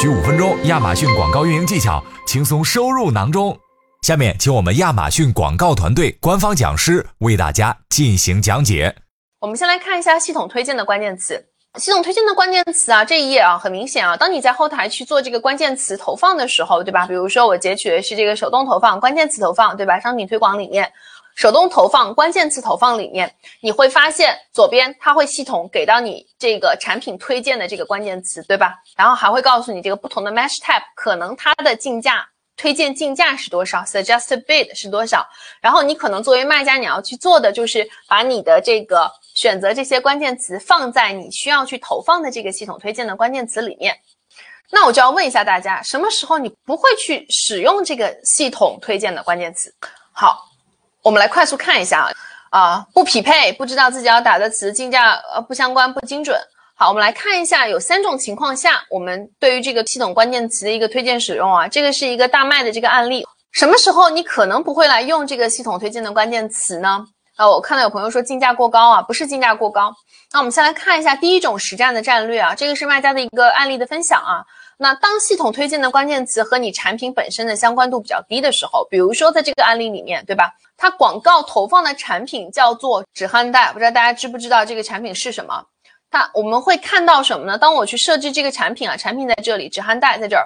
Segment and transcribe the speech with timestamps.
[0.00, 3.58] 需五分钟，亚马逊广告运营技巧轻松收入囊中。
[4.02, 8.94] 下面，请我们亚马逊广告团队官方讲师为大家进行讲解。
[9.40, 11.44] 我们先来看一下系统推荐的关键词。
[11.80, 17.04] 系统推荐的关键词啊，这一页啊，很明显啊，当你在后台去做这个关键词投放的时候，对吧？
[17.04, 19.98] 比如说我截取的是这个手动投放、关键词投放，对吧？
[19.98, 20.88] 商品推广里面。
[21.38, 28.74] 手动投放关键词投放里面，你会发现左边它会系统给到你这个产品推荐的这个关键词，对吧？
[28.96, 35.24] 然后还会告诉你这个不同的 match type，可能它的竞价推荐竞价是多少，suggested bid 是多少。
[35.60, 43.96] 然后你可能作为卖家，你要去做的就是把你的这个选择这些关键词放在你需要去投放的这个系统推荐的关键词里面。
[44.72, 49.72] 那我就要问一下大家，什么时候你不会去使用这个系统推荐的关键词？
[50.10, 50.47] 好。
[51.08, 52.06] 我们来快速看一下
[52.50, 56.38] 啊，啊不匹配，不知道自己要打的词竞价呃不相关不精准。
[56.74, 63.26] 好，我们来看一下，有三种情况下，我们对于这个系统关键词的一个推荐使用啊，这个是一个大卖的这个案例。
[63.52, 67.06] 什么时候你可能不会来用这个系统推荐的关键词呢？
[67.38, 69.94] 啊，我看到有朋友说竞价过高啊，不是竞价过高。
[70.32, 74.44] 那我们先来看一下第一种实战的战略啊，这个是卖家的一个案例的分享啊。
[74.76, 80.52] 那当系统推荐的关键词和你产品本身的相关度比较低的时候，比如说在这个案例里面，对吧？
[80.76, 85.64] 它广告投放的产品叫做止汗带，不知道大家知不知道这个产品是什么？
[86.10, 87.56] 它我们会看到什么呢？
[87.56, 90.44] 当我去设置这个产品啊，产品在这里，止汗带在这儿。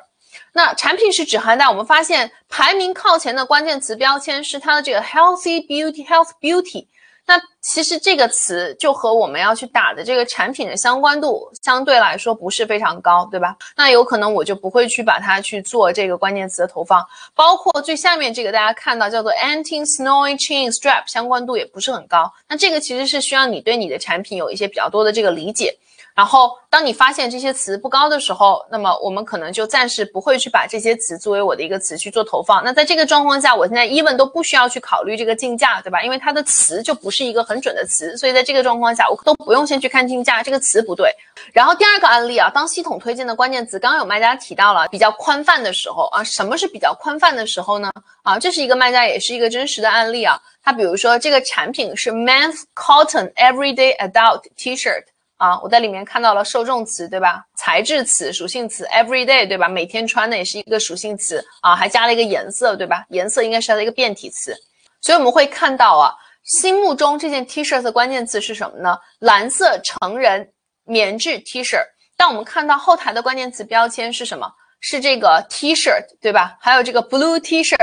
[0.53, 6.87] 那产品是指涵带，我们发现排名靠前的关键词标签是它的这个 healthy beauty health beauty。
[7.25, 13.57] 那其实这个词就和我们要去打的这个产品的相关度相对来说不是非常高，对吧？
[13.77, 22.31] 那有可能我就不会去把它去做这个关键词的投放，包括最下面这个大家看到叫做 anti snowy chain strap，相关度也不是很高。
[22.49, 25.79] 那这个其实是需要你对你的产品有一些比较多的这个理解。
[26.15, 32.63] 然后，当你发现这些词不高的时候，那么我们可能就暂时不会去把这些词作为我的一个词去做投放。
[32.63, 36.03] 那在这个状况下，我现在 even 都不需要去考虑这个竞价，对吧？
[36.03, 41.11] 因为它的词就不是一个很准的词，所以在这个状况下，我都不用先去看竞价，这个词不对。
[41.53, 47.91] 然后第二个案例啊，当系统推荐的关键词，刚刚有卖家提到了比较宽泛的时候啊，什么是比较宽泛的时候呢？
[48.23, 50.39] 啊，这是一个卖家，也是一个真实的案例啊。
[50.63, 55.05] 他比如说这个产品是 men's cotton everyday adult T-shirt。
[55.43, 57.45] 啊，我在里面看到了受众词，对吧？
[57.57, 59.69] 材质词、属性词，everyday，对吧？
[59.69, 63.05] 每天穿的也是一个属性词啊，还加了一个颜色，对吧？
[63.09, 64.55] 颜色应该是它的一个变体词，
[65.01, 66.15] 所以我们会看到啊，
[66.45, 68.97] 心目中这件 T 恤的关键词是什么呢？
[69.19, 70.49] 蓝色成人
[70.85, 71.77] 棉质 T 恤。
[72.17, 74.49] 但我们看到后台的关键词标签是什么？
[74.79, 76.57] 是这个 T 恤，对吧？
[76.61, 77.75] 还有这个 blue T 恤，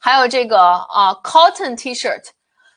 [0.00, 2.10] 还有这个啊 cotton T 恤。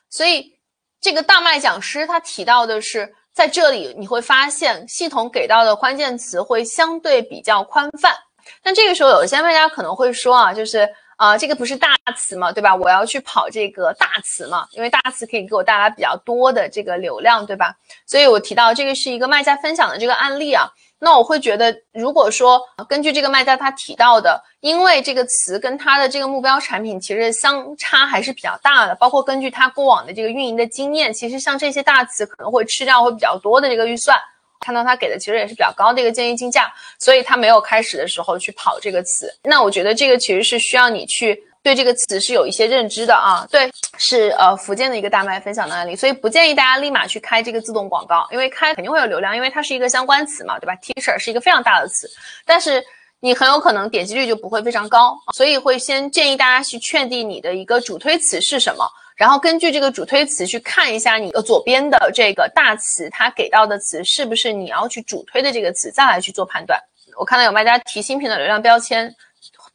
[0.08, 0.52] 所以
[1.00, 3.12] 这个大麦讲师他提到的是。
[3.32, 8.14] 在这里你会发现，系统给到的关键词会相对比较宽泛。
[8.62, 12.74] 但这个时候，有些卖家可能会说啊，就是啊，这个不是大词嘛，对吧？
[12.74, 17.74] 我要去跑这个大词嘛，因为大词可以给我带来比较多的这个流量，对吧？
[18.06, 20.68] 所以我提到这个是一个卖家分享的这个案例啊。
[21.00, 34.16] 那我会觉得，如果说根据这个卖家他提到的，因为这个词跟他的这个目标产品其实相差还是比较大的，包括根据他过往的这个运营的经验，其实像这些大词可能会吃掉会比较多的这个预算。
[34.60, 39.32] 看到他给的其实也是比较高的一个建议竞价，所以他没有开始的时候去跑这个词。
[39.42, 41.42] 那我觉得这个其实是需要你去。
[41.62, 52.08] 对这个词是有一些认知的啊，对，是呃福建的一个大麦分享的案例，所以不建议大家立马去开这个自动广告，因为开肯定会有流量，因为它是一个相关词嘛，对吧？T 恤是一个非常大的词，
[52.46, 52.82] 但是
[53.20, 66.80] 你很有可能点击率就不会非常高，所以会先建议大家去确定你的一个主推词是什么，然后根据这个主推词去看一下你的左边的这个大词，它给到的词是不是你要去主推的这个词，再来去做判断。
[67.18, 69.14] 我看到有卖家提新品的流量标签。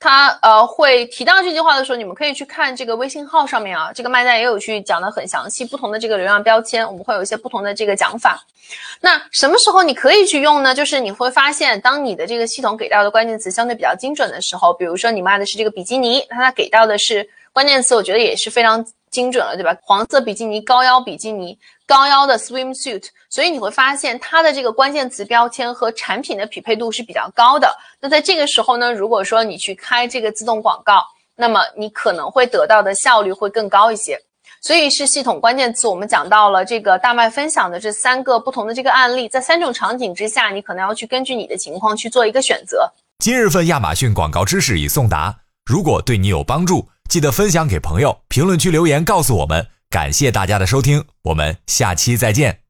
[0.06, 8.46] 他呃会提到这句话的时候，你们可以去看这个微信号上面啊，这个卖家也有去讲的很详细，不同的这个流量标签，我们会有一些不同的这个讲法。
[9.02, 10.76] 那什么时候你可以去用呢？
[10.76, 19.76] 就是你会发现，当你的这个系统给到的关键词相对比较精准的时候，比如说你卖的是这个比基尼，那它给到的是关键词，我觉得也是非常精准了，对吧？
[19.82, 23.06] 黄色比基尼、高腰比基尼、高腰的 swimsuit。
[23.30, 27.76] 所以你会发现它的这个关键词标签和产品的匹配度是比较高的。
[28.00, 31.04] 那在这个时候呢，如果说你去开这个自动广告，
[31.36, 34.18] 那么你可能会得到的效率会更高一些。
[34.62, 42.90] 所以是系统关键词，我们讲到了这个大麦分享的这三个不同的这个案例，在三种场景之下，你可能要去根据你的情况去做一个选择。
[43.20, 45.36] 今日份亚马逊广告知识已送达，
[45.66, 49.75] 如果对你有帮助，记得分享给朋友，评论区留言告诉我们。
[49.96, 52.65] 感谢大家的收听，我们下期再见。